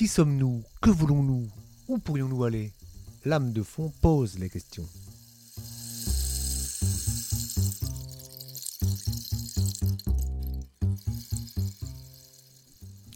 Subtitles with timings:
[0.00, 0.64] Qui sommes-nous?
[0.80, 1.46] Que voulons-nous?
[1.86, 2.72] Où pourrions-nous aller?
[3.26, 4.86] L'âme de fond pose les questions.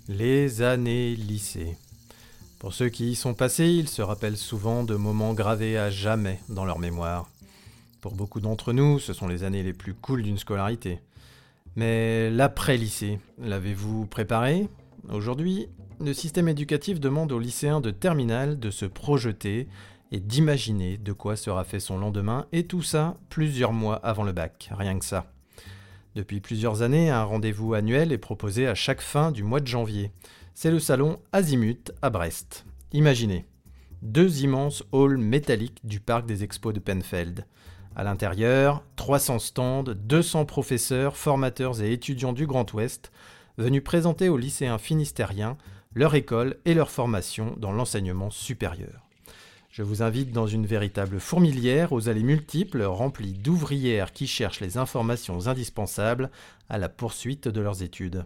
[0.09, 1.79] Les années lycée.
[2.59, 6.39] Pour ceux qui y sont passés, ils se rappellent souvent de moments gravés à jamais
[6.51, 7.31] dans leur mémoire.
[8.03, 11.01] Pour beaucoup d'entre nous, ce sont les années les plus cool d'une scolarité.
[11.77, 14.69] Mais l'après-lycée, l'avez-vous préparé?
[15.09, 15.69] Aujourd'hui,
[16.05, 19.69] le système éducatif demande aux lycéens de terminale de se projeter
[20.13, 24.33] et d'imaginer de quoi sera fait son lendemain, et tout ça plusieurs mois avant le
[24.33, 25.27] bac, rien que ça.
[26.15, 30.13] Depuis plusieurs années, un rendez-vous annuel est proposé à chaque fin du mois de janvier
[30.55, 32.65] c'est le salon Azimut à Brest.
[32.93, 33.45] Imaginez,
[34.03, 37.45] deux immenses halls métalliques du parc des expos de Penfeld.
[37.97, 43.11] À l'intérieur, 300 stands, 200 professeurs, formateurs et étudiants du Grand Ouest
[43.59, 45.57] venus présenter aux lycéens finistériens
[45.95, 49.09] leur école et leur formation dans l'enseignement supérieur.
[49.71, 54.79] Je vous invite dans une véritable fourmilière aux allées multiples remplies d'ouvrières qui cherchent les
[54.79, 56.31] informations indispensables
[56.69, 58.25] à la poursuite de leurs études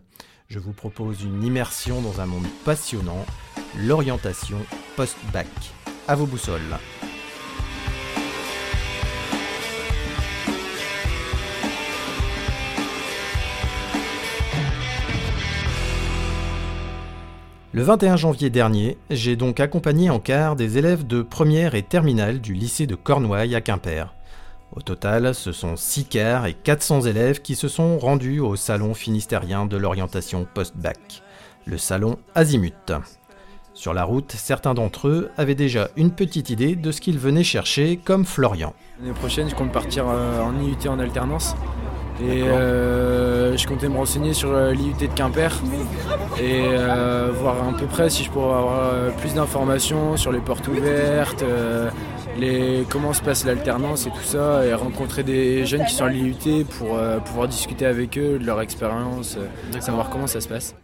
[0.48, 3.24] je vous propose une immersion dans un monde passionnant,
[3.76, 4.58] l'orientation
[4.96, 5.46] post-bac.
[6.06, 6.78] À vos boussoles.
[17.78, 22.40] Le 21 janvier dernier, j'ai donc accompagné en quart des élèves de première et terminale
[22.40, 24.16] du lycée de Cornouailles à Quimper.
[24.74, 28.94] Au total, ce sont 6 quarts et 400 élèves qui se sont rendus au salon
[28.94, 31.22] finistérien de l'orientation post-bac,
[31.66, 32.92] le salon Azimut.
[33.74, 37.44] Sur la route, certains d'entre eux avaient déjà une petite idée de ce qu'ils venaient
[37.44, 38.74] chercher, comme Florian.
[38.98, 41.54] L'année prochaine, je compte partir euh, en IUT en alternance.
[42.20, 45.50] Et euh, je comptais me renseigner sur euh, l'IUT de Quimper
[46.40, 46.62] et
[47.40, 51.44] voir à peu près si je pourrais avoir plus d'informations sur les portes ouvertes,
[52.88, 56.64] comment se passe l'alternance et tout ça, et rencontrer des jeunes qui sont à l'IUT
[56.78, 60.74] pour euh, pouvoir discuter avec eux de leur expérience, euh, savoir comment ça se passe.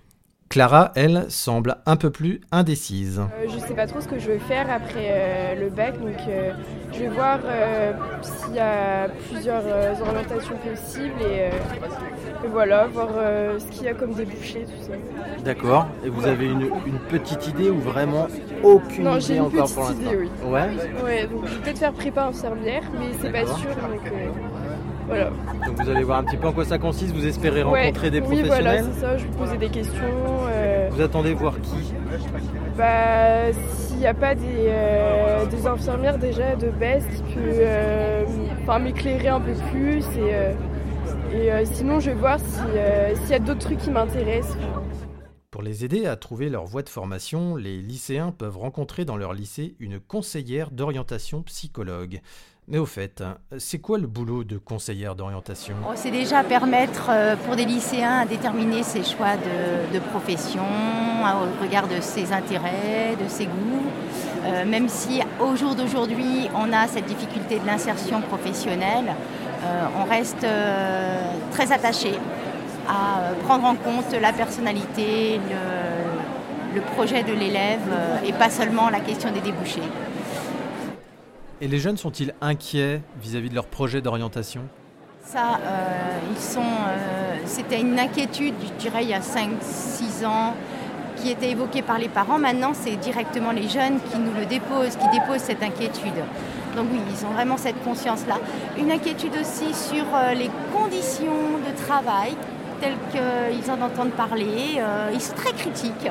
[0.54, 3.18] Clara, elle, semble un peu plus indécise.
[3.18, 6.14] Euh, je ne sais pas trop ce que je veux faire après le bac, donc
[6.92, 7.40] je vais voir
[8.22, 9.64] s'il y a plusieurs
[10.00, 11.50] orientations possibles et,
[12.52, 13.08] voilà, voir
[13.58, 14.92] ce qu'il y a comme débouché, tout ça.
[15.44, 15.88] D'accord.
[16.04, 16.70] Et vous avez une,
[17.08, 18.28] petite idée ou vraiment
[18.62, 20.30] aucune non, idée encore pour l'instant oui.
[20.44, 20.68] Ouais
[21.02, 24.02] Ouais, donc je vais peut-être faire prépa infirmière, mais c'est pas sûr, donc
[25.06, 25.30] voilà.
[25.66, 28.20] Donc vous allez voir un petit peu en quoi ça consiste, vous espérez rencontrer des
[28.20, 30.04] professionnels Oui, voilà, c'est ça, je vais poser des questions.
[30.90, 31.92] Vous attendez voir qui?
[32.76, 38.24] Bah, s'il n'y a pas des, euh, des, infirmières déjà de base qui peut euh,
[38.80, 43.60] m'éclairer un peu plus et, euh, et sinon je vais voir s'il y a d'autres
[43.60, 44.56] trucs qui m'intéressent.
[45.64, 49.76] Les aider à trouver leur voie de formation, les lycéens peuvent rencontrer dans leur lycée
[49.80, 52.20] une conseillère d'orientation psychologue.
[52.68, 53.24] Mais au fait,
[53.56, 55.74] c'est quoi le boulot de conseillère d'orientation?
[55.88, 61.62] Oh, C'est déjà permettre euh, pour des lycéens à déterminer ses choix de, profession, au
[61.62, 63.90] regard de ses intérêts, de ses goûts.
[64.44, 69.14] Euh, même si au jour d'aujourd'hui, on a cette difficulté de l'insertion professionnelle,
[69.62, 70.46] euh, on reste
[71.52, 72.18] très attaché
[72.88, 75.40] à euh, prendre en compte la personnalité,
[76.74, 79.80] le, projet de l'élève euh, et pas seulement la question des débouchés.
[81.60, 84.62] Et les jeunes sont-ils inquiets vis-à-vis de leur projet d'orientation?
[85.24, 86.60] Ça, euh, ils sont.
[87.46, 90.54] C'était une inquiétude, je dirais, il y a 5-6 ans,
[91.16, 92.38] qui était évoquée par les parents.
[92.38, 96.12] Maintenant, c'est directement les jeunes qui nous le déposent, qui déposent cette inquiétude.
[96.76, 98.38] Donc oui, ils ont vraiment cette conscience-là.
[98.78, 100.04] Une inquiétude aussi sur
[100.36, 102.34] les conditions de travail
[102.80, 104.78] tels qu'ils en entendent parler.
[104.78, 106.10] Euh, ils sont très critiques.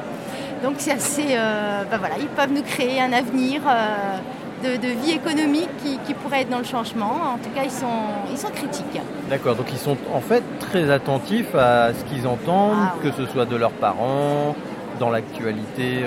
[0.63, 1.27] Donc c'est assez.
[1.31, 6.41] Euh, ben voilà, ils peuvent nous créer un avenir euh, de, vie économique qui, pourrait
[6.41, 7.33] être dans le changement.
[7.33, 7.85] En tout cas, ils sont,
[8.31, 9.01] ils sont critiques.
[9.29, 13.25] D'accord, donc ils sont en fait très attentifs à ce qu'ils entendent, ah que ce
[13.25, 14.55] soit de leurs parents,
[14.99, 16.05] dans l'actualité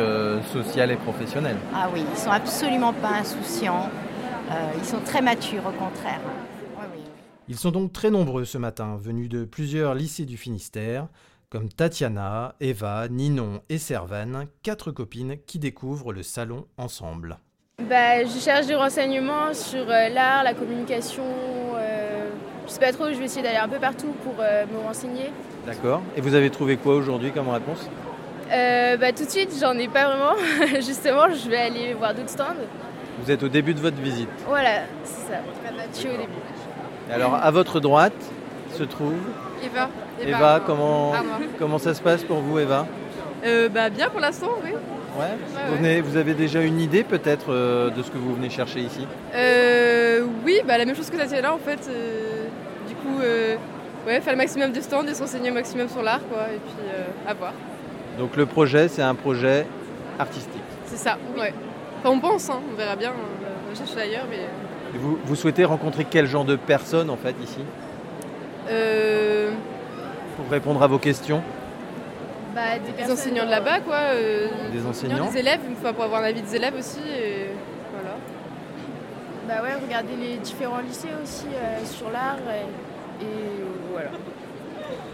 [0.55, 1.57] sociale et professionnelle.
[1.75, 3.91] Ah oui, ils sont absolument pas insouciants.
[4.79, 6.21] ils sont très matures, au contraire.
[7.49, 11.07] Ils sont donc très nombreux ce matin, venus de plusieurs lycées du Finistère,
[11.49, 17.39] comme Tatiana, Eva, Ninon et Servane, quatre copines qui découvrent le salon ensemble.
[17.89, 21.23] Bah, je cherche du renseignements sur euh, l'art, la communication.
[21.77, 22.31] Euh,
[22.67, 25.31] je sais pas trop, je vais essayer d'aller un peu partout pour euh, me renseigner.
[25.65, 26.03] D'accord.
[26.17, 27.89] Et vous avez trouvé quoi aujourd'hui comme réponse?
[28.49, 30.35] Bah, Tout de suite, j'en ai pas vraiment.
[30.81, 32.57] Justement, je vais aller voir d'autres stands.
[33.23, 35.39] Vous êtes au début de votre visite Voilà, c'est ça.
[35.93, 36.33] Je suis au début.
[37.13, 38.13] Alors, à votre droite
[38.77, 39.15] se trouve
[39.65, 39.89] Eva.
[40.21, 41.13] Eva, comment,
[41.59, 42.87] comment ça se passe pour vous, Eva?
[43.45, 44.71] Euh, bah, Bien pour l'instant, oui.
[44.71, 45.27] Ouais.
[45.71, 48.81] Vous, venez- vous avez déjà une idée peut-être euh, de ce que vous venez chercher
[48.81, 49.07] ici?
[49.35, 51.89] Euh, oui, bah, la même chose que Tatiana en fait.
[52.89, 53.19] du coup,
[54.07, 56.43] ouais, faire le maximum de stands et s'enseigner au maximum sur l'art, quoi.
[56.55, 56.87] Et puis,
[57.27, 57.53] à voir.
[58.19, 59.67] Donc le projet, c'est un projet
[60.19, 60.63] artistique.
[60.87, 61.53] C'est ça, ouais.
[62.01, 63.13] Enfin, on pense, hein, on verra bien.
[63.15, 64.41] On va chercher ailleurs, mais.
[64.97, 67.59] Et Vous, vous souhaitez rencontrer quel genre de personnes en fait ici
[68.71, 69.51] Euh,
[70.37, 71.43] Pour répondre à vos questions
[72.55, 72.63] bah,
[72.97, 73.97] des enseignants de là-bas, quoi.
[74.15, 77.01] euh, Des enseignants Des élèves, une fois pour avoir un avis des élèves aussi.
[77.01, 77.49] Et
[77.93, 78.17] voilà.
[79.47, 83.29] Bah ouais, regarder les différents lycées aussi euh, sur l'art et, et
[83.93, 84.09] voilà.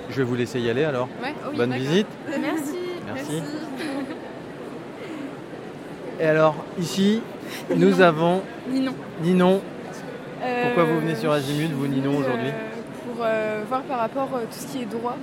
[0.09, 1.09] Je vais vous laisser y aller alors.
[1.21, 1.35] Ouais.
[1.51, 2.07] Oui, Bonne visite.
[2.29, 2.79] Merci.
[3.13, 3.43] Merci.
[6.21, 7.23] Et alors ici,
[7.75, 8.95] nous avons Ninon.
[9.21, 9.61] Ninon.
[10.43, 14.29] Pourquoi Euh, vous venez sur Azimut, vous Ninon aujourd'hui Euh, Pour euh, voir par rapport
[14.37, 15.17] à tout ce qui est droit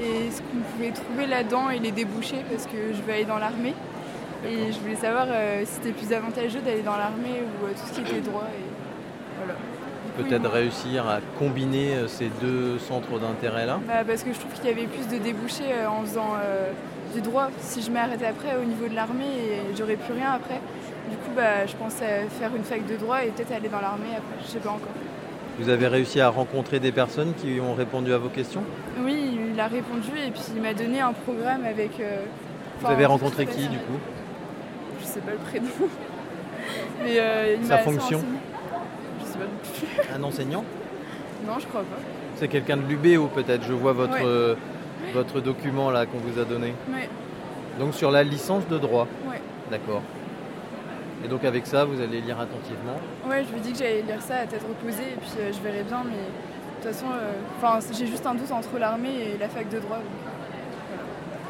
[0.00, 3.38] et ce qu'on pouvait trouver là-dedans et les débouchés parce que je veux aller dans
[3.38, 3.74] l'armée.
[4.46, 7.86] Et je voulais savoir euh, si c'était plus avantageux d'aller dans l'armée ou euh, tout
[7.86, 8.44] ce qui était droit.
[8.52, 8.64] Et
[9.38, 9.54] voilà.
[10.18, 13.80] Peut-être réussir à combiner euh, ces deux centres d'intérêt là.
[13.86, 16.70] bah, parce que je trouve qu'il y avait plus de débouchés euh, en faisant euh,
[17.16, 17.48] du droit.
[17.60, 20.60] Si je m'arrêtais après au niveau de l'armée, et j'aurais plus rien après.
[21.10, 24.10] Du coup, bah, je pensais faire une fac de droit et peut-être aller dans l'armée
[24.16, 24.36] après.
[24.44, 24.88] Je sais pas encore.
[25.58, 28.62] Vous avez réussi à rencontrer des personnes qui ont répondu à vos questions?
[29.02, 31.98] Oui, il a répondu et puis il m'a donné un programme avec.
[32.00, 32.24] euh,
[32.80, 33.98] Vous avez rencontré qui du coup?
[35.00, 35.66] Je sais pas le prénom.
[37.04, 38.22] Mais euh, il Sa fonction?
[39.20, 40.14] Je sais pas.
[40.14, 40.64] Un enseignant?
[41.46, 41.98] Non, je crois pas.
[42.36, 44.56] C'est quelqu'un de l'UBO peut-être, je vois votre, Ouais.
[45.14, 46.74] Votre document là qu'on vous a donné.
[46.92, 47.08] Ouais,
[47.78, 49.06] Donc sur la licence de droit.
[49.28, 49.40] ouais.
[49.70, 50.02] D'accord.
[51.24, 52.98] Et donc avec ça, vous allez lire attentivement.
[53.28, 55.60] Ouais, je lui dit que j'allais lire ça à tête reposée et puis euh, je
[55.60, 59.38] verrai bien, mais de toute façon, euh, enfin, j'ai juste un doute entre l'armée et
[59.38, 59.96] la fac de droit.
[59.96, 60.04] donc.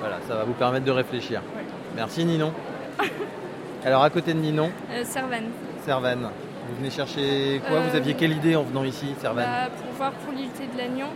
[0.01, 1.41] Voilà, ça va vous permettre de réfléchir.
[1.57, 1.63] Ouais.
[1.97, 2.53] Merci Ninon.
[3.85, 5.45] Alors à côté de Ninon, Euh, Servane.
[5.85, 6.29] Servane.
[6.69, 7.79] Vous venez chercher quoi?
[7.79, 9.45] Euh, Vous aviez quelle idée en venant ici, Servane?
[9.45, 11.09] Bah, pour voir pour l'IUT de Lannion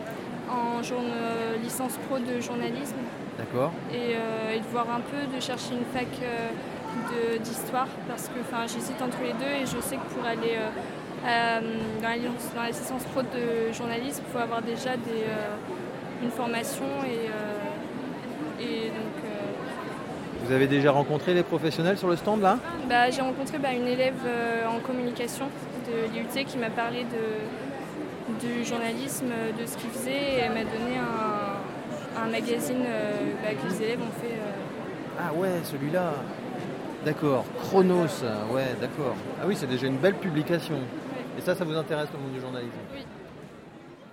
[0.50, 0.82] en
[1.62, 2.96] licence pro de journalisme
[3.38, 3.72] D'accord.
[3.92, 8.40] et, euh, et de voir un peu, de chercher une fac euh, d'histoire parce que
[8.66, 11.60] j'hésite entre les deux et je sais que pour aller euh,
[12.02, 15.24] dans, la, licence- dans la licence pro de journalisme, il faut avoir déjà des,
[16.22, 19.30] une formation et, et donc
[20.44, 22.58] Vous avez déjà rencontré les professionnels sur le stand là?
[22.88, 24.20] Bah, j'ai rencontré bah, une élève
[24.68, 25.46] en communication
[25.86, 27.24] de l'IUT qui m'a parlé de,
[28.38, 29.26] du journalisme,
[29.58, 33.82] de ce qu'il faisait et elle m'a donné un, un magazine euh, bah, que les
[33.82, 34.34] élèves ont fait.
[34.34, 35.18] euh.
[35.18, 36.14] Ah ouais, celui-là.
[37.04, 37.44] D'accord.
[37.60, 38.22] Chronos,
[38.52, 39.16] ouais, d'accord.
[39.40, 40.76] Ah oui, c'est déjà une belle publication.
[41.38, 42.72] Et ça, ça vous intéresse le monde du journalisme?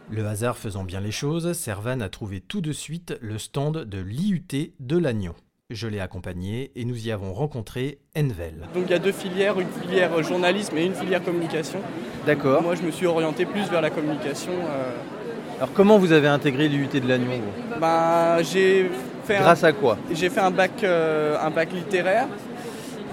[0.09, 3.99] Le hasard faisant bien les choses, Servan a trouvé tout de suite le stand de
[3.99, 5.35] l'IUT de Lannion.
[5.69, 8.53] Je l'ai accompagné et nous y avons rencontré Envel.
[8.73, 11.79] Donc il y a deux filières, une filière journalisme et une filière communication.
[12.25, 12.63] D'accord.
[12.63, 14.53] Moi je me suis orienté plus vers la communication.
[14.53, 14.91] euh,
[15.57, 17.41] Alors comment vous avez intégré l'IUT de Lannion
[17.81, 18.89] bah, j'ai
[19.25, 22.27] fait un, Grâce à quoi j'ai fait un bac, euh, un bac littéraire.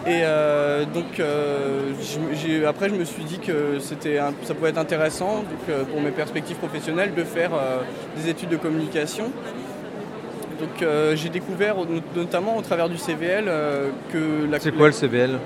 [0.07, 1.91] Et euh, donc euh,
[2.35, 5.83] j'ai- après je me suis dit que c'était un- ça pouvait être intéressant donc, euh,
[5.83, 7.81] pour mes perspectives professionnelles de faire euh,
[8.17, 9.33] des études de communication.
[10.65, 14.87] Donc euh, j'ai découvert not- notamment au travers du CVL euh, que la, C'est quoi
[14.87, 14.93] le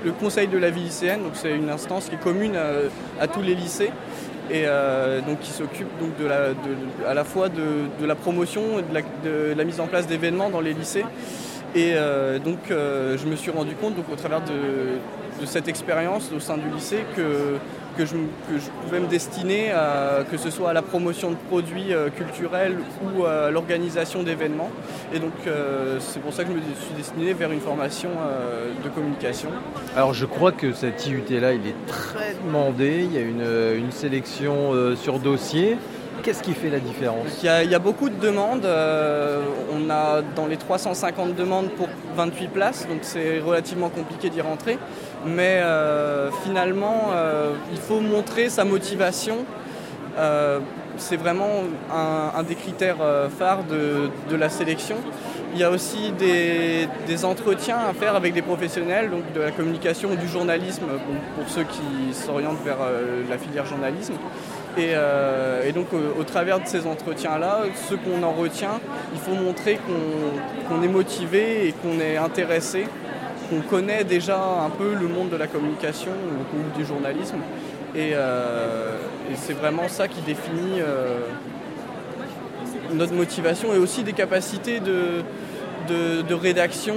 [0.05, 3.27] le conseil de la vie lycéenne, donc c'est une instance qui est commune à, à
[3.27, 3.91] tous les lycées
[4.49, 7.61] et euh, donc qui s'occupe donc de la, de- à la fois de,
[7.99, 11.05] de la promotion et la, de la mise en place d'événements dans les lycées.
[11.75, 16.31] Et euh, donc euh, je me suis rendu compte donc, au travers de, cette expérience
[16.35, 17.55] au sein du lycée que,
[17.97, 18.15] que, je,
[18.83, 19.71] pouvais me destiner
[20.29, 24.69] que ce soit à la promotion de produits euh, culturels ou à l'organisation d'événements.
[25.13, 25.31] Et donc
[25.99, 28.09] c'est pour ça que je me suis destiné vers une formation
[28.83, 29.49] de communication.
[29.95, 33.05] Alors je crois que cet IUT là, il est très demandé.
[33.05, 33.45] Il y a une,
[33.77, 35.77] une sélection sur dossier.
[36.23, 38.65] Qu'est-ce qui fait la différence Il y, a, beaucoup de demandes.
[38.65, 39.41] euh,
[39.73, 44.77] on a dans les 350 demandes pour 28 places, donc c'est relativement compliqué d'y rentrer.
[45.25, 49.37] Mais euh, finalement, euh, il faut montrer sa motivation.
[50.97, 52.97] C'est vraiment un, des critères
[53.37, 54.97] phares de, la sélection.
[55.53, 60.09] Il y a aussi des, entretiens à faire avec des professionnels, donc de la communication
[60.11, 62.79] ou du journalisme, bon, pour ceux qui s'orientent vers
[63.29, 64.15] la filière journalisme.
[64.79, 68.79] Et, euh, et donc au, au travers de ces entretiens-là, ce qu'on en retient,
[69.13, 69.77] il faut montrer
[70.67, 72.87] qu'on est motivé et qu'on est intéressé,
[73.49, 77.39] qu'on connaît déjà un peu le monde de la communication ou, du journalisme.
[77.93, 78.95] Et, euh,
[79.29, 81.19] et c'est vraiment ça qui définit euh,
[82.93, 85.23] notre motivation et aussi des capacités de,
[86.33, 86.95] rédaction,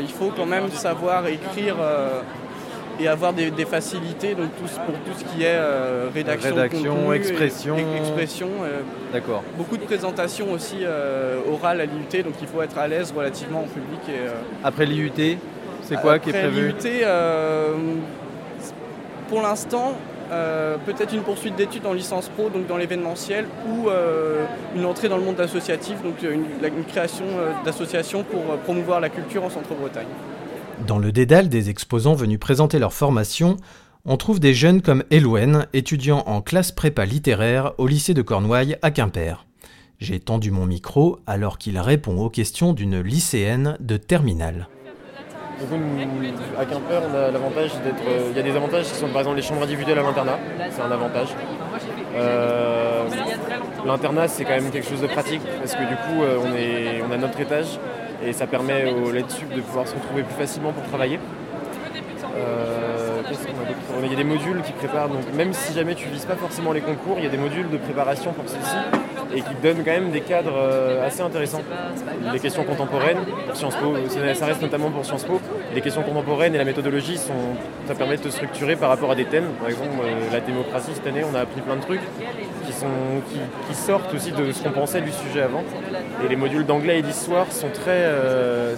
[0.00, 1.76] il faut quand même savoir écrire
[3.00, 5.58] et avoir des, facilités donc pour tout ce qui est
[6.12, 7.76] rédaction, rédaction expression.
[7.96, 8.48] expression
[9.12, 9.42] D'accord.
[9.56, 10.78] Beaucoup de présentations aussi
[11.50, 14.00] orales à l'IUT, donc il faut être à l'aise relativement en public.
[14.08, 14.28] Et,
[14.62, 15.38] Après l'IUT,
[15.82, 17.06] c'est quoi qui est prévu l'IUT,
[19.28, 19.94] pour l'instant,
[20.32, 25.08] euh, peut-être une poursuite d'études en licence pro, donc dans l'événementiel, ou euh, une entrée
[25.08, 30.06] dans le monde associatif, donc une, création euh, d'associations pour promouvoir la culture en Centre-Bretagne.
[30.86, 33.56] Dans le dédale des exposants venus présenter leur formation,
[34.04, 38.76] on trouve des jeunes comme Elouen, étudiant en classe prépa littéraire au lycée de Cornouailles
[38.82, 39.46] à Quimper.
[39.98, 44.68] J'ai tendu mon micro alors qu'il répond aux questions d'une lycéenne de terminale.
[45.58, 45.76] Du coup,
[46.58, 48.02] à Quimper, on a l'avantage d'être.
[48.06, 50.38] Euh, il y a des avantages qui sont par exemple les chambres individuelles à l'internat,
[50.70, 51.28] c'est un avantage.
[52.16, 53.04] Euh,
[53.86, 57.16] l'internat, c'est quand même quelque chose de pratique parce que du coup, euh, on, a
[57.16, 57.78] notre étage
[58.26, 61.18] et ça permet aux LED Sup de pouvoir se retrouver plus facilement pour travailler.
[64.04, 66.72] Il y a des modules qui préparent, donc même si jamais tu vises pas forcément
[66.72, 68.76] les concours, il y a des modules de préparation pour ceux-ci
[69.34, 71.62] et qui donnent quand même des cadres euh, assez intéressants.
[72.32, 73.94] Les questions contemporaines, pour Sciences Po,
[74.34, 75.40] ça reste notamment pour Sciences Po,
[75.74, 79.24] les questions contemporaines et la méthodologie, ça permet de te structurer par rapport à des
[79.24, 79.48] thèmes.
[79.58, 82.00] Par exemple, euh, la démocratie, cette année, on a appris plein de trucs
[82.66, 85.62] qui, sortent aussi de ce qu'on pensait du sujet avant.
[86.24, 88.74] Et les modules d'anglais et d'histoire sont très, euh,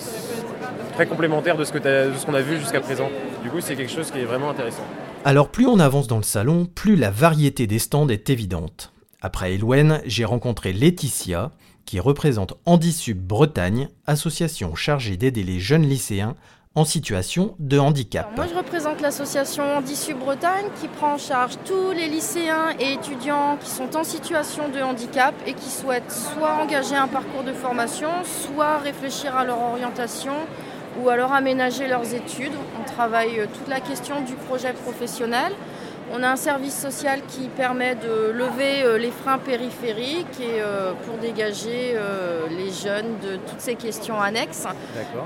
[0.95, 3.09] très complémentaires de ce qu'on a vu jusqu'à présent.
[3.43, 4.85] Du coup, c'est quelque chose qui est vraiment intéressant.
[5.27, 8.93] Alors plus on avance dans le salon, plus la variété des stands est évidente.
[9.21, 11.51] Après Elouen, j'ai rencontré Laetitia,
[11.85, 16.37] qui représente Handisub Bretagne, association chargée d'aider les jeunes lycéens
[16.77, 18.31] en situation de handicap.
[18.37, 23.59] moi, je représente l'association Handisub Bretagne qui prend en charge tous les lycéens et étudiants
[23.61, 28.11] qui sont en situation de handicap et qui souhaitent soit engager un parcours de formation,
[28.23, 30.35] soit réfléchir à leur orientation
[31.03, 32.53] ou alors aménager leurs études.
[32.81, 35.53] On travaille euh, toute la question du projet professionnel.
[36.13, 40.93] On a un service social qui permet de lever euh, les freins périphériques et euh,
[41.05, 41.97] pour dégager
[42.51, 44.67] les jeunes de toutes ces questions annexes.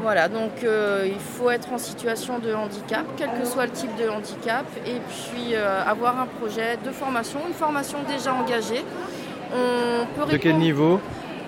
[0.03, 4.09] Voilà, donc il faut être en situation de handicap, quel que soit le type de
[4.09, 8.85] handicap, et puis avoir un projet de formation, une formation déjà engagée.
[9.53, 11.01] On peut de quel niveau?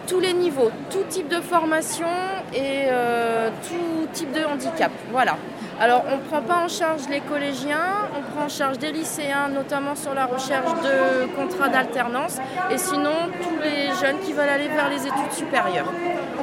[0.06, 2.06] Tous les niveaux, tout type de formation
[2.54, 4.90] et euh, tout type de handicap.
[5.10, 5.36] Voilà.
[5.80, 9.48] Alors on ne prend pas en charge les collégiens, on prend en charge des lycéens,
[9.48, 12.38] notamment sur la recherche de contrats d'alternance,
[12.70, 13.10] et sinon
[13.42, 15.90] tous les jeunes qui veulent aller vers les études supérieures.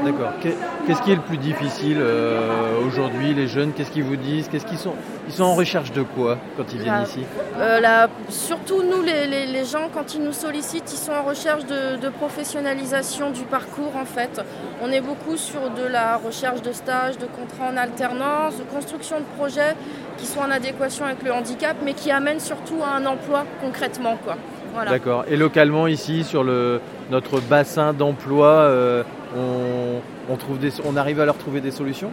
[0.03, 0.31] D'accord.
[0.41, 3.73] Qu'est-ce qui est le plus difficile euh, aujourd'hui, les jeunes?
[3.73, 4.47] Qu'est-ce qu'ils vous disent?
[4.47, 4.93] Qu'est-ce qu'ils sont
[5.27, 7.21] Ils sont en recherche de quoi quand ils viennent ici?
[7.59, 12.09] Euh, Surtout nous, les, gens, quand ils nous sollicitent, ils sont en recherche de, de,
[12.09, 14.41] professionnalisation du parcours en fait.
[14.81, 19.17] On est beaucoup sur de la recherche de stages, de contrats en alternance, de construction
[19.19, 19.75] de projets
[20.17, 24.17] qui sont en adéquation avec le handicap, mais qui amènent surtout à un emploi concrètement.
[24.23, 24.37] Quoi.
[24.85, 25.25] D'accord.
[25.29, 29.03] Et localement ici, sur le, notre bassin d'emploi, euh,
[29.35, 30.57] on, trouve
[30.97, 32.11] arrive à leur trouver des solutions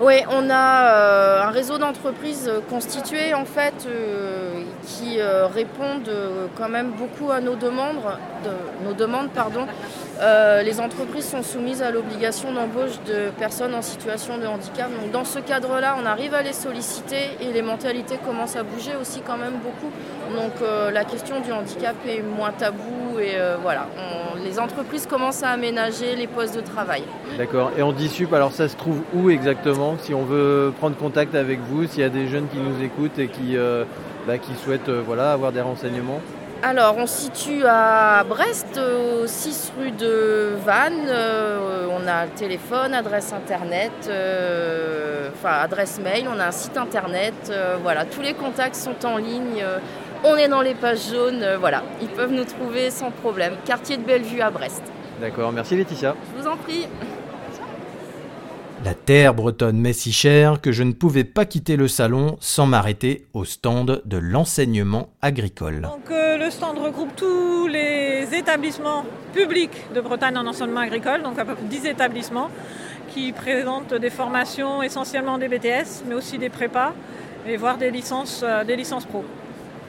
[0.00, 5.20] oui, on a euh, un réseau d'entreprises constitué en fait euh, qui
[5.54, 6.10] répondent
[6.56, 8.00] quand même beaucoup à nos demandes.
[8.84, 9.66] nos demandes pardon.
[10.64, 14.88] Les entreprises sont soumises à l'obligation d'embauche de personnes en situation de handicap.
[15.00, 18.92] Donc dans ce cadre-là, on arrive à les solliciter et les mentalités commencent à bouger
[19.00, 19.90] aussi quand même beaucoup.
[20.34, 20.52] Donc
[20.92, 23.86] la question du handicap est moins tabou et voilà,
[24.44, 27.02] les entreprises commencent à aménager les postes de travail.
[27.38, 27.72] D'accord.
[27.76, 31.60] Et en DISUP, alors ça se trouve où exactement Si on veut prendre contact avec
[31.60, 33.84] vous, s'il y a des jeunes qui nous écoutent et qui, euh,
[34.26, 36.20] bah, qui souhaitent euh, voilà, avoir des renseignements?
[36.62, 41.08] Alors, on se situe à Brest, au 6 rue de Vannes.
[41.08, 43.92] Euh, on a le téléphone, adresse internet,
[45.34, 47.52] enfin adresse mail, on a un site internet.
[47.82, 49.64] voilà, tous les contacts sont en ligne.
[50.24, 53.54] On est dans les pages jaunes, euh, voilà, ils peuvent nous trouver sans problème.
[53.64, 54.84] Quartier de Bellevue à Brest.
[55.20, 56.14] D'accord, merci Laetitia.
[56.36, 56.86] Je vous en prie.
[58.84, 62.66] La terre bretonne m'est si chère que je ne pouvais pas quitter le salon sans
[62.66, 65.82] m'arrêter au stand de l'enseignement agricole.
[65.82, 71.38] Donc, euh, le stand regroupe tous les établissements publics de Bretagne en enseignement agricole, donc
[71.38, 72.50] à peu près 10 établissements
[73.14, 76.92] qui présentent des formations essentiellement des BTS, mais aussi des prépas
[77.46, 79.24] et voire des licences, euh, des licences pro.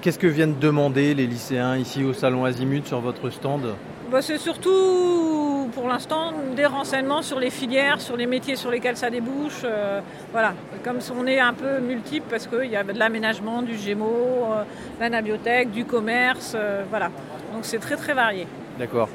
[0.01, 3.73] Qu'est-ce que viennent demander les lycéens ici au Salon Azimut sur votre stand?
[4.13, 8.95] Bah, C'est surtout pour l'instant des renseignements sur les filières, sur les métiers sur lesquels
[8.95, 9.63] ça débouche.
[9.65, 10.01] Euh,
[10.31, 10.53] voilà,
[10.83, 14.63] comme on est un peu multiple parce qu'il y a de l'aménagement, du Gémeaux, euh,
[14.97, 17.07] de l'anabiotech, du commerce, euh, voilà.
[17.53, 18.47] Donc c'est très très varié.
[18.77, 19.09] D'accord.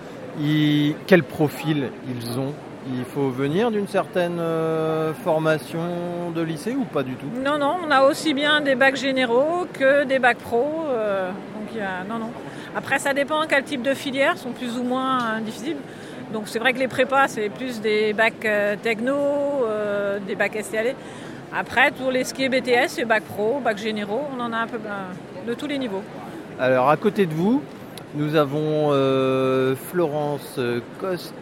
[1.07, 2.53] Quel profil ils ont?
[2.97, 7.27] Il faut venir d'une certaine euh, formation de lycée ou pas du tout?
[7.45, 10.87] Non, non, on a aussi bien des bacs généraux que des bacs pro.
[10.89, 11.31] euh,
[11.69, 12.31] donc il y a, non, non.
[12.77, 15.77] Après, ça dépend quel type de filières sont plus ou moins euh, difficiles.
[16.33, 19.15] Donc c'est vrai que les prépas, c'est plus des bacs euh, techno,
[19.67, 20.95] euh, des bacs STL.
[21.57, 24.77] Après, pour les skis BTS, c'est bac pro, bac généraux, on en a un peu
[24.77, 26.03] euh, de tous les niveaux.
[26.61, 27.63] Alors à côté de vous,
[28.15, 30.59] nous avons euh, Florence
[31.01, 31.33] Coste.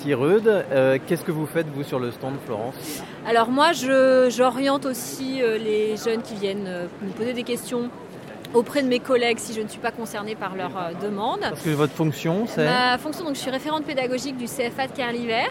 [0.00, 0.42] Sireud.
[0.48, 3.02] Euh, Qu'est-ce que vous faites vous sur le stand Florence?
[3.26, 7.88] Alors moi, je- j'oriente aussi euh, les jeunes qui viennent euh, me poser des questions
[8.54, 11.40] auprès de mes collègues si je ne suis pas concernée par leur euh, demande.
[11.40, 14.92] Parce que votre fonction c'est Ma fonction, donc, je suis référente pédagogique du CFA de
[14.92, 15.48] Carliver.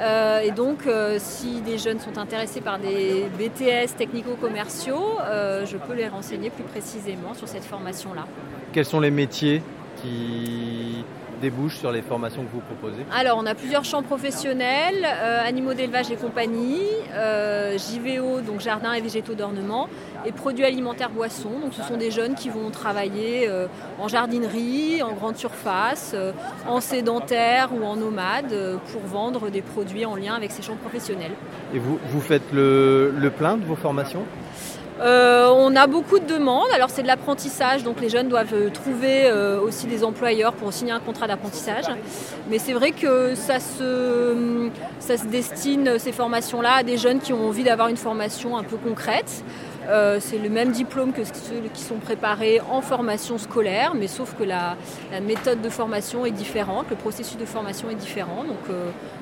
[0.00, 5.76] Euh, et donc, euh, si des jeunes sont intéressés par des BTS technico-commerciaux, euh, je
[5.76, 8.24] peux les renseigner plus précisément sur cette formation-là.
[8.72, 9.62] Quels sont les métiers
[10.02, 11.04] qui
[11.40, 15.74] débouchent sur les formations que vous proposez Alors, on a plusieurs champs professionnels, euh, animaux
[15.74, 16.82] d'élevage et compagnie,
[17.14, 19.88] euh, JVO, donc jardin et végétaux d'ornement,
[20.26, 21.58] et produits alimentaires boissons.
[21.62, 23.66] Donc, ce sont des jeunes qui vont travailler euh,
[23.98, 26.14] en jardinerie, en grande surface,
[26.68, 28.54] en sédentaire ou en nomade
[28.92, 31.32] pour vendre des produits en lien avec ces champs professionnels.
[31.74, 34.24] Et vous, vous faites le, le plein de vos formations?
[35.00, 36.68] Euh, on a beaucoup de demandes.
[36.74, 40.72] Alors c'est de l'apprentissage, donc les jeunes doivent euh, trouver euh, aussi des employeurs pour
[40.72, 41.86] signer un contrat d'apprentissage.
[42.50, 47.48] Mais c'est vrai que ça se, se destine, ces formations-là, à des jeunes qui ont
[47.48, 49.44] envie d'avoir une formation un peu concrète.
[50.20, 54.44] C'est le même diplôme que ceux qui sont préparés en formation scolaire, mais sauf que
[54.44, 54.76] la,
[55.20, 58.44] méthode de formation est différente, le processus de formation est différent.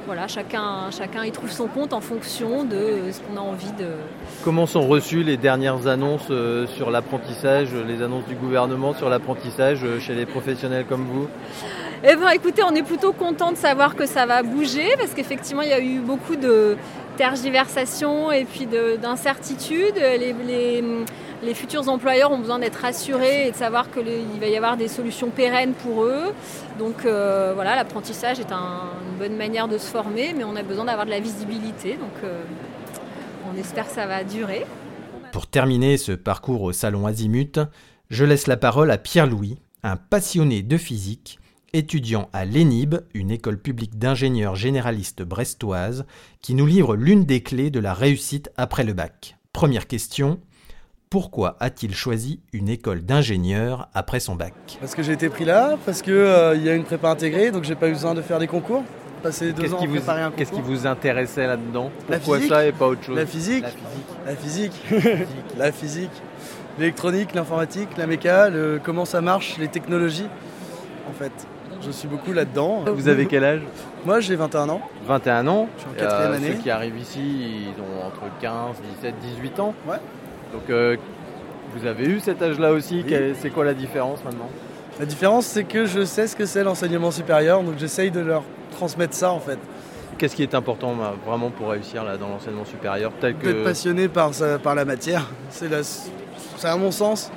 [0.09, 3.89] Voilà, chacun, chacun y trouve son compte en fonction de ce qu'on a envie de,
[4.43, 9.81] Comment sont reçues les dernières annonces euh, sur l'apprentissage, les annonces du gouvernement sur l'apprentissage
[9.85, 11.29] euh, chez les professionnels comme vous?
[12.03, 15.61] Eh bien, écoutez, on est plutôt content de savoir que ça va bouger parce qu'effectivement,
[15.61, 16.77] il y a eu beaucoup de
[17.19, 19.97] tergiversations et puis de- d'incertitudes.
[19.97, 20.85] Les, les-
[21.43, 24.89] les futurs employeurs ont besoin d'être rassurés et de savoir qu'il va y avoir des
[24.89, 26.35] solutions pérennes pour eux.
[26.79, 30.63] Donc euh, voilà, l'apprentissage est un- une bonne manière de se former, mais on a
[30.63, 31.93] besoin d'avoir de la visibilité.
[31.93, 32.43] Donc euh,
[33.53, 34.67] on espère que ça va durer.
[35.33, 37.61] Pour terminer ce parcours au salon Azimut,
[38.11, 41.39] je laisse la parole à Pierre-Louis, un passionné de physique,
[41.73, 46.05] étudiant à l'ENIB, une école publique d'ingénieurs généralistes brestoise,
[46.41, 49.37] qui nous livre l'une des clés de la réussite après le bac.
[49.53, 50.41] Première question,
[51.11, 55.77] pourquoi a-t-il choisi une école d'ingénieur après son bac Parce que j'ai été pris là,
[55.87, 58.47] parce qu'il y a une prépa intégrée, donc j'ai pas eu besoin de faire des
[58.47, 58.83] concours.
[59.23, 61.91] Passer deux Qu'est-ce ans qui, à vous, préparer un qu'est-ce qui vous intéressait là-dedans?
[62.09, 62.53] La Pourquoi physique.
[62.53, 63.17] ça et pas autre chose?
[63.17, 63.65] La physique.
[64.27, 64.73] La physique.
[65.57, 66.11] la physique.
[66.79, 70.29] L'électronique, l'informatique, la méca, le- comment ça marche, les technologies.
[71.09, 71.33] En fait,
[71.85, 72.85] je suis beaucoup là-dedans.
[72.95, 73.63] Vous avez quel âge?
[74.05, 74.83] Moi, j'ai 21 ans.
[75.07, 75.69] 21 ans?
[75.77, 76.53] Je suis en quatrième Euh, année.
[76.57, 79.75] Ceux qui arrivent ici, ils ont entre 15, 17, 18 ans?
[79.89, 79.97] Ouais.
[80.53, 80.97] Donc euh,
[81.75, 83.05] vous avez eu cet âge-là aussi.
[83.41, 84.49] C'est quoi la différence maintenant?
[84.99, 88.43] La différence, c'est que je sais ce que c'est l'enseignement supérieur, donc j'essaye de leur
[88.73, 89.59] transmettre ça en fait.
[90.17, 93.13] Qu'est-ce qui est important bah, vraiment pour réussir là, dans l'enseignement supérieur?
[93.21, 93.47] Tel que...
[93.47, 94.33] D'être passionné par,
[94.75, 95.83] la matière, c'est la-
[96.69, 97.31] à mon sens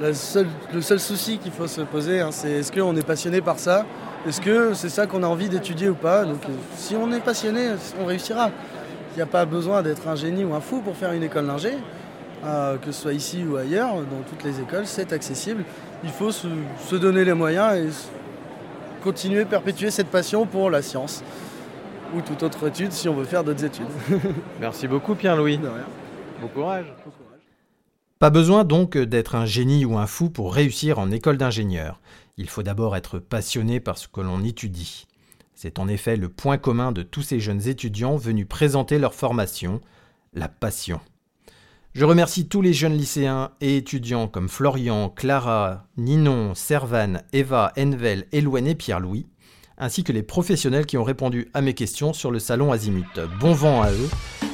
[0.00, 3.42] la seule- le seul souci qu'il faut se poser, hein, c'est est-ce qu'on est passionné
[3.42, 3.84] par ça?
[4.26, 6.24] Est-ce que c'est ça qu'on a envie d'étudier ou pas?
[6.24, 7.68] Donc euh, si on est passionné,
[8.00, 8.50] on réussira.
[9.12, 11.46] Il n'y a pas besoin d'être un génie ou un fou pour faire une école
[11.46, 11.72] d'ingé,
[12.44, 15.64] euh, que ce soit ici ou ailleurs, dans toutes les écoles, c'est accessible.
[16.04, 16.48] Il faut se,
[16.86, 17.88] se donner les moyens et
[19.02, 21.22] continuer, perpétuer cette passion pour la science
[22.14, 23.86] ou toute autre étude si on veut faire d'autres études.
[24.60, 25.58] Merci beaucoup Pierre-Louis.
[26.40, 26.92] Bon courage.
[28.18, 32.00] Pas besoin donc d'être un génie ou un fou pour réussir en école d'ingénieur.
[32.36, 35.06] Il faut d'abord être passionné par ce que l'on étudie.
[35.54, 39.80] C'est en effet le point commun de tous ces jeunes étudiants venus présenter leur formation,
[40.34, 41.00] la passion.
[41.96, 48.26] Je remercie tous les jeunes lycéens et étudiants comme Florian, Clara, Ninon, Servan, Eva, Envel,
[48.32, 49.26] Eloine et Pierre-Louis,
[49.78, 53.18] ainsi que les professionnels qui ont répondu à mes questions sur le salon Azimut.
[53.40, 54.10] Bon vent à eux.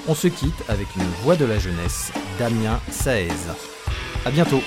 [0.07, 3.33] On se quitte avec une voix de la jeunesse, Damien Saez.
[4.25, 4.61] À bientôt.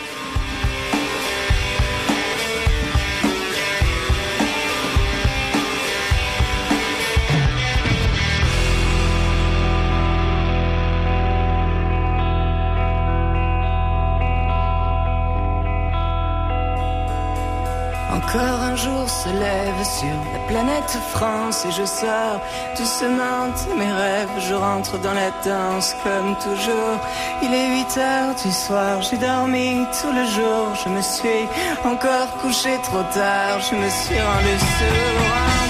[18.75, 22.41] Un jour se lève sur la planète France et je sors
[22.77, 24.29] doucement de mes rêves.
[24.39, 26.99] Je rentre dans la danse comme toujours.
[27.41, 30.75] Il est 8 heures du soir, j'ai dormi tout le jour.
[30.83, 31.47] Je me suis
[31.85, 35.64] encore couché trop tard, je me suis rendu sourd